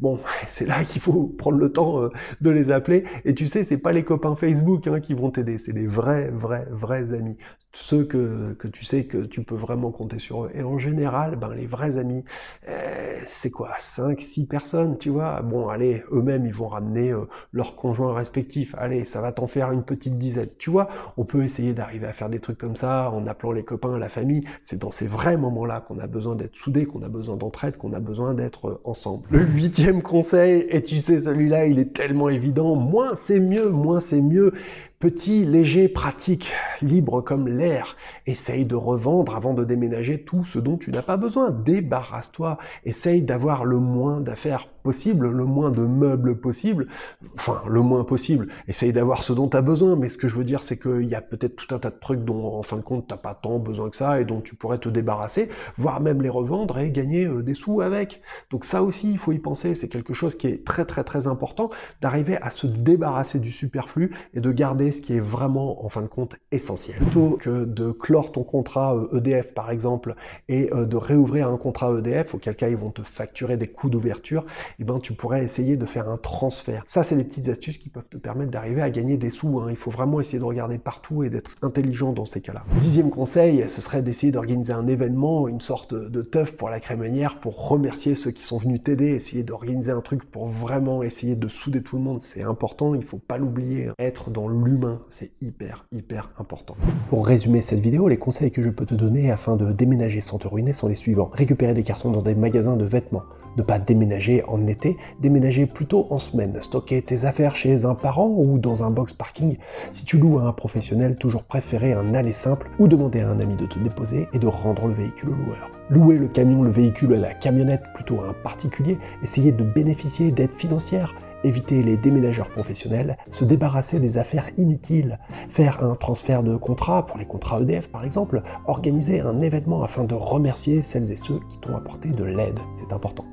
Bon, 0.00 0.20
c'est 0.48 0.66
là 0.66 0.84
qu'il 0.84 1.00
faut 1.00 1.34
prendre 1.38 1.56
le 1.56 1.72
temps 1.72 2.10
de 2.42 2.50
les 2.50 2.70
appeler. 2.70 3.04
Et 3.24 3.34
tu 3.34 3.46
sais, 3.46 3.64
c'est 3.64 3.78
pas 3.78 3.92
les 3.92 4.04
copains 4.04 4.36
Facebook 4.38 4.86
hein, 4.86 5.00
qui 5.00 5.14
vont 5.14 5.30
t'aider, 5.30 5.58
c'est 5.58 5.72
les 5.72 5.86
vrais, 5.86 6.30
vrais, 6.30 6.66
vrais 6.70 7.12
amis 7.12 7.36
ceux 7.78 8.04
que, 8.04 8.54
que, 8.58 8.66
tu 8.66 8.84
sais 8.84 9.04
que 9.04 9.18
tu 9.18 9.42
peux 9.42 9.54
vraiment 9.54 9.90
compter 9.90 10.18
sur 10.18 10.44
eux. 10.44 10.50
Et 10.54 10.62
en 10.62 10.78
général, 10.78 11.36
ben, 11.36 11.54
les 11.54 11.66
vrais 11.66 11.96
amis, 11.96 12.24
euh, 12.68 13.18
c'est 13.28 13.50
quoi 13.50 13.70
5, 13.78 14.20
6 14.20 14.46
personnes, 14.46 14.98
tu 14.98 15.10
vois 15.10 15.40
Bon, 15.42 15.68
allez, 15.68 16.02
eux-mêmes, 16.12 16.44
ils 16.44 16.52
vont 16.52 16.66
ramener 16.66 17.10
euh, 17.10 17.28
leurs 17.52 17.76
conjoints 17.76 18.12
respectifs. 18.12 18.74
Allez, 18.76 19.04
ça 19.04 19.20
va 19.20 19.30
t'en 19.32 19.46
faire 19.46 19.70
une 19.70 19.84
petite 19.84 20.18
dizaine. 20.18 20.48
Tu 20.58 20.70
vois, 20.70 20.88
on 21.16 21.24
peut 21.24 21.44
essayer 21.44 21.72
d'arriver 21.72 22.06
à 22.06 22.12
faire 22.12 22.28
des 22.28 22.40
trucs 22.40 22.58
comme 22.58 22.76
ça 22.76 23.10
en 23.12 23.26
appelant 23.26 23.52
les 23.52 23.64
copains, 23.64 23.96
la 23.96 24.08
famille. 24.08 24.44
C'est 24.64 24.80
dans 24.80 24.90
ces 24.90 25.06
vrais 25.06 25.36
moments-là 25.36 25.80
qu'on 25.80 26.00
a 26.00 26.08
besoin 26.08 26.34
d'être 26.34 26.56
soudés, 26.56 26.84
qu'on 26.84 27.02
a 27.02 27.08
besoin 27.08 27.36
d'entraide, 27.36 27.76
qu'on 27.76 27.92
a 27.92 28.00
besoin 28.00 28.34
d'être 28.34 28.68
euh, 28.68 28.80
ensemble. 28.84 29.22
Le 29.30 29.44
huitième 29.44 30.02
conseil, 30.02 30.66
et 30.68 30.82
tu 30.82 30.98
sais, 30.98 31.20
celui-là, 31.20 31.66
il 31.66 31.78
est 31.78 31.92
tellement 31.94 32.28
évident, 32.28 32.74
moins 32.74 33.14
c'est 33.14 33.40
mieux, 33.40 33.70
moins 33.70 34.00
c'est 34.00 34.20
mieux 34.20 34.52
Petit, 35.00 35.44
léger, 35.44 35.88
pratique, 35.88 36.52
libre 36.82 37.20
comme 37.20 37.46
l'air. 37.46 37.96
Essaye 38.26 38.64
de 38.64 38.74
revendre 38.74 39.36
avant 39.36 39.54
de 39.54 39.62
déménager 39.62 40.24
tout 40.24 40.44
ce 40.44 40.58
dont 40.58 40.76
tu 40.76 40.90
n'as 40.90 41.02
pas 41.02 41.16
besoin. 41.16 41.52
Débarrasse-toi. 41.52 42.58
Essaye 42.84 43.22
d'avoir 43.22 43.64
le 43.64 43.78
moins 43.78 44.20
d'affaires 44.20 44.66
possible, 44.82 45.28
le 45.28 45.44
moins 45.44 45.70
de 45.70 45.82
meubles 45.82 46.40
possible. 46.40 46.88
Enfin, 47.36 47.62
le 47.68 47.80
moins 47.80 48.02
possible. 48.02 48.48
Essaye 48.66 48.92
d'avoir 48.92 49.22
ce 49.22 49.32
dont 49.32 49.48
tu 49.48 49.56
as 49.56 49.62
besoin. 49.62 49.94
Mais 49.94 50.08
ce 50.08 50.18
que 50.18 50.26
je 50.26 50.34
veux 50.34 50.42
dire, 50.42 50.64
c'est 50.64 50.80
qu'il 50.80 51.04
y 51.04 51.14
a 51.14 51.20
peut-être 51.20 51.54
tout 51.54 51.72
un 51.72 51.78
tas 51.78 51.90
de 51.90 51.98
trucs 52.00 52.24
dont, 52.24 52.56
en 52.56 52.62
fin 52.64 52.78
de 52.78 52.82
compte, 52.82 53.06
tu 53.06 53.14
n'as 53.14 53.18
pas 53.18 53.34
tant 53.34 53.60
besoin 53.60 53.90
que 53.90 53.96
ça 53.96 54.20
et 54.20 54.24
dont 54.24 54.40
tu 54.40 54.56
pourrais 54.56 54.78
te 54.78 54.88
débarrasser, 54.88 55.48
voire 55.76 56.00
même 56.00 56.22
les 56.22 56.28
revendre 56.28 56.76
et 56.76 56.90
gagner 56.90 57.24
euh, 57.24 57.44
des 57.44 57.54
sous 57.54 57.82
avec. 57.82 58.20
Donc 58.50 58.64
ça 58.64 58.82
aussi, 58.82 59.12
il 59.12 59.18
faut 59.18 59.30
y 59.30 59.38
penser. 59.38 59.76
C'est 59.76 59.88
quelque 59.88 60.12
chose 60.12 60.34
qui 60.34 60.48
est 60.48 60.66
très, 60.66 60.84
très, 60.84 61.04
très 61.04 61.28
important 61.28 61.70
d'arriver 62.00 62.36
à 62.42 62.50
se 62.50 62.66
débarrasser 62.66 63.38
du 63.38 63.52
superflu 63.52 64.16
et 64.34 64.40
de 64.40 64.50
garder 64.50 64.87
ce 64.92 65.02
qui 65.02 65.16
est 65.16 65.20
vraiment, 65.20 65.84
en 65.84 65.88
fin 65.88 66.02
de 66.02 66.06
compte, 66.06 66.36
essentiel. 66.52 66.98
Plutôt 66.98 67.38
que 67.40 67.64
de 67.64 67.92
clore 67.92 68.32
ton 68.32 68.42
contrat 68.42 68.96
EDF, 69.12 69.46
euh, 69.46 69.50
e 69.50 69.54
par 69.54 69.70
exemple, 69.70 70.14
et 70.48 70.72
euh, 70.72 70.84
de 70.84 70.96
réouvrir 70.96 71.48
un 71.48 71.56
contrat 71.56 71.92
EDF, 71.98 72.34
auquel 72.34 72.56
cas 72.56 72.68
ils 72.68 72.76
vont 72.76 72.90
te 72.90 73.02
facturer 73.02 73.56
des 73.56 73.68
coûts 73.68 73.90
d'ouverture, 73.90 74.44
eh 74.78 74.84
ben, 74.84 74.98
tu 74.98 75.12
pourrais 75.12 75.44
essayer 75.44 75.76
de 75.76 75.86
faire 75.86 76.08
un 76.08 76.16
transfert. 76.16 76.84
Ça, 76.86 77.04
c'est 77.04 77.16
des 77.16 77.24
petites 77.24 77.48
astuces 77.48 77.78
qui 77.78 77.88
peuvent 77.88 78.08
te 78.08 78.16
permettre 78.16 78.50
d'arriver 78.50 78.82
à 78.82 78.90
gagner 78.90 79.16
des 79.16 79.30
sous. 79.30 79.60
Hein. 79.60 79.66
Il 79.70 79.76
faut 79.76 79.90
vraiment 79.90 80.20
essayer 80.20 80.38
de 80.38 80.44
regarder 80.44 80.78
partout 80.78 81.22
et 81.22 81.30
d'être 81.30 81.54
intelligent 81.62 82.12
dans 82.12 82.24
ces 82.24 82.40
cas-là. 82.40 82.64
Dixième 82.80 83.10
conseil, 83.10 83.64
ce 83.68 83.80
serait 83.80 84.02
d'essayer 84.02 84.32
d'organiser 84.32 84.72
un 84.72 84.86
événement, 84.86 85.48
une 85.48 85.60
sorte 85.60 85.94
de 85.94 86.22
teuf 86.22 86.52
pour 86.52 86.70
la 86.70 86.80
crémaillère, 86.80 87.38
pour 87.40 87.68
remercier 87.68 88.14
ceux 88.14 88.30
qui 88.30 88.42
sont 88.42 88.58
venus 88.58 88.82
t'aider, 88.82 89.08
essayer 89.08 89.42
d'organiser 89.42 89.90
un 89.90 90.00
truc 90.00 90.24
pour 90.24 90.46
vraiment 90.46 91.02
essayer 91.02 91.36
de 91.36 91.48
souder 91.48 91.82
tout 91.82 91.96
le 91.96 92.02
monde. 92.02 92.20
C'est 92.20 92.44
important, 92.44 92.94
il 92.94 93.04
faut 93.04 93.18
pas 93.18 93.38
l'oublier. 93.38 93.90
Être 93.98 94.30
dans 94.30 94.48
l'humain 94.48 94.77
c'est 95.10 95.30
hyper, 95.40 95.86
hyper 95.92 96.30
important. 96.38 96.76
Pour 97.08 97.26
résumer 97.26 97.60
cette 97.60 97.80
vidéo, 97.80 98.08
les 98.08 98.16
conseils 98.16 98.50
que 98.50 98.62
je 98.62 98.70
peux 98.70 98.86
te 98.86 98.94
donner 98.94 99.30
afin 99.30 99.56
de 99.56 99.72
déménager 99.72 100.20
sans 100.20 100.38
te 100.38 100.48
ruiner 100.48 100.72
sont 100.72 100.88
les 100.88 100.94
suivants. 100.94 101.30
Récupérer 101.32 101.74
des 101.74 101.82
cartons 101.82 102.10
dans 102.10 102.22
des 102.22 102.34
magasins 102.34 102.76
de 102.76 102.84
vêtements. 102.84 103.22
Ne 103.56 103.62
pas 103.62 103.78
déménager 103.78 104.44
en 104.46 104.66
été, 104.66 104.96
déménager 105.20 105.66
plutôt 105.66 106.06
en 106.10 106.18
semaine. 106.18 106.56
Stocker 106.62 107.02
tes 107.02 107.24
affaires 107.24 107.54
chez 107.54 107.84
un 107.84 107.94
parent 107.94 108.28
ou 108.28 108.58
dans 108.58 108.84
un 108.84 108.90
box 108.90 109.12
parking. 109.12 109.56
Si 109.90 110.04
tu 110.04 110.18
loues 110.18 110.38
à 110.38 110.42
un 110.42 110.52
professionnel, 110.52 111.16
toujours 111.16 111.44
préférer 111.44 111.92
un 111.92 112.14
aller 112.14 112.32
simple 112.32 112.70
ou 112.78 112.86
demander 112.88 113.20
à 113.20 113.30
un 113.30 113.40
ami 113.40 113.56
de 113.56 113.66
te 113.66 113.78
déposer 113.78 114.28
et 114.32 114.38
de 114.38 114.46
rendre 114.46 114.86
le 114.86 114.94
véhicule 114.94 115.30
au 115.30 115.44
loueur. 115.44 115.70
Louer 115.90 116.18
le 116.18 116.28
camion, 116.28 116.62
le 116.62 116.70
véhicule, 116.70 117.14
la 117.14 117.34
camionnette 117.34 117.84
plutôt 117.94 118.20
à 118.20 118.28
un 118.28 118.34
particulier. 118.34 118.98
Essayer 119.22 119.52
de 119.52 119.64
bénéficier 119.64 120.30
d'aides 120.30 120.52
financières 120.52 121.14
éviter 121.44 121.82
les 121.82 121.96
déménageurs 121.96 122.48
professionnels, 122.48 123.16
se 123.30 123.44
débarrasser 123.44 124.00
des 124.00 124.18
affaires 124.18 124.50
inutiles, 124.56 125.18
faire 125.48 125.84
un 125.84 125.94
transfert 125.94 126.42
de 126.42 126.56
contrat 126.56 127.06
pour 127.06 127.18
les 127.18 127.26
contrats 127.26 127.60
EDF 127.60 127.88
par 127.88 128.04
exemple, 128.04 128.42
organiser 128.66 129.20
un 129.20 129.40
événement 129.40 129.82
afin 129.82 130.04
de 130.04 130.14
remercier 130.14 130.82
celles 130.82 131.10
et 131.10 131.16
ceux 131.16 131.40
qui 131.48 131.58
t'ont 131.58 131.76
apporté 131.76 132.10
de 132.10 132.24
l'aide. 132.24 132.58
C'est 132.76 132.92
important. 132.92 133.24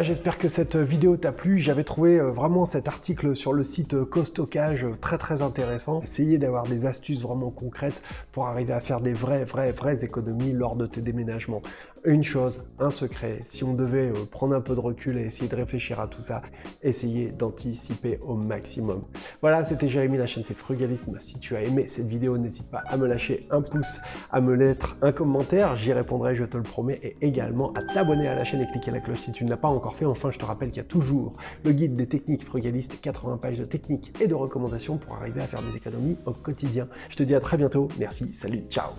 J'espère 0.00 0.38
que 0.38 0.46
cette 0.46 0.76
vidéo 0.76 1.16
t'a 1.16 1.32
plu. 1.32 1.58
J'avais 1.58 1.82
trouvé 1.82 2.20
euh, 2.20 2.26
vraiment 2.26 2.66
cet 2.66 2.86
article 2.86 3.34
sur 3.34 3.52
le 3.52 3.64
site 3.64 3.94
euh, 3.94 4.04
Costockage 4.04 4.84
euh, 4.84 4.92
très 5.00 5.18
très 5.18 5.42
intéressant. 5.42 6.00
Essayez 6.02 6.38
d'avoir 6.38 6.64
des 6.64 6.84
astuces 6.84 7.20
vraiment 7.20 7.50
concrètes 7.50 8.00
pour 8.30 8.46
arriver 8.46 8.72
à 8.72 8.78
faire 8.78 9.00
des 9.00 9.12
vraies, 9.12 9.42
vraies, 9.42 9.72
vraies 9.72 10.04
économies 10.04 10.52
lors 10.52 10.76
de 10.76 10.86
tes 10.86 11.00
déménagements 11.00 11.62
une 12.04 12.24
chose, 12.24 12.68
un 12.78 12.90
secret, 12.90 13.40
si 13.46 13.64
on 13.64 13.74
devait 13.74 14.08
euh, 14.08 14.24
prendre 14.30 14.54
un 14.54 14.60
peu 14.60 14.74
de 14.74 14.80
recul 14.80 15.18
et 15.18 15.22
essayer 15.22 15.48
de 15.48 15.56
réfléchir 15.56 16.00
à 16.00 16.06
tout 16.06 16.22
ça, 16.22 16.42
essayez 16.82 17.30
d'anticiper 17.30 18.18
au 18.22 18.34
maximum. 18.34 19.02
Voilà, 19.40 19.64
c'était 19.64 19.88
Jérémy, 19.88 20.18
la 20.18 20.26
chaîne 20.26 20.44
c'est 20.44 20.56
Frugalisme. 20.56 21.18
Si 21.20 21.38
tu 21.38 21.56
as 21.56 21.62
aimé 21.62 21.86
cette 21.88 22.06
vidéo, 22.06 22.38
n'hésite 22.38 22.70
pas 22.70 22.82
à 22.86 22.96
me 22.96 23.06
lâcher 23.06 23.46
un 23.50 23.60
pouce, 23.60 24.00
à 24.30 24.40
me 24.40 24.54
lettre 24.54 24.96
un 25.02 25.12
commentaire, 25.12 25.76
j'y 25.76 25.92
répondrai, 25.92 26.34
je 26.34 26.44
te 26.44 26.56
le 26.56 26.62
promets, 26.62 26.98
et 27.02 27.16
également 27.20 27.72
à 27.74 27.82
t'abonner 27.82 28.28
à 28.28 28.34
la 28.34 28.44
chaîne 28.44 28.60
et 28.62 28.66
cliquer 28.66 28.90
la 28.90 29.00
cloche 29.00 29.20
si 29.20 29.32
tu 29.32 29.44
ne 29.44 29.50
l'as 29.50 29.56
pas 29.56 29.68
encore 29.68 29.96
fait. 29.96 30.04
Enfin, 30.04 30.30
je 30.30 30.38
te 30.38 30.44
rappelle 30.44 30.68
qu'il 30.68 30.78
y 30.78 30.80
a 30.80 30.84
toujours 30.84 31.32
le 31.64 31.72
guide 31.72 31.94
des 31.94 32.06
techniques 32.06 32.44
frugalistes, 32.44 33.00
80 33.00 33.38
pages 33.38 33.58
de 33.58 33.64
techniques 33.64 34.12
et 34.20 34.26
de 34.26 34.34
recommandations 34.34 34.96
pour 34.96 35.16
arriver 35.16 35.40
à 35.40 35.44
faire 35.44 35.62
des 35.62 35.76
économies 35.76 36.16
au 36.26 36.32
quotidien. 36.32 36.88
Je 37.10 37.16
te 37.16 37.22
dis 37.22 37.34
à 37.34 37.40
très 37.40 37.56
bientôt, 37.56 37.88
merci, 37.98 38.32
salut, 38.32 38.64
ciao 38.70 38.90